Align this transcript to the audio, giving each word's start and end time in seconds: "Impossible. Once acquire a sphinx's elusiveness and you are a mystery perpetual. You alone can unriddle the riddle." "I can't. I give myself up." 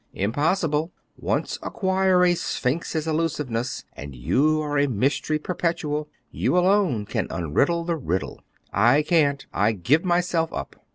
"Impossible. 0.15 0.91
Once 1.15 1.59
acquire 1.61 2.25
a 2.25 2.33
sphinx's 2.33 3.05
elusiveness 3.07 3.83
and 3.93 4.15
you 4.15 4.59
are 4.59 4.79
a 4.79 4.87
mystery 4.87 5.37
perpetual. 5.37 6.09
You 6.31 6.57
alone 6.57 7.05
can 7.05 7.27
unriddle 7.27 7.85
the 7.85 7.97
riddle." 7.97 8.41
"I 8.73 9.03
can't. 9.03 9.45
I 9.53 9.73
give 9.73 10.03
myself 10.03 10.51
up." 10.53 10.75